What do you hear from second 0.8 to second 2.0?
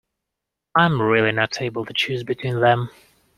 really not able to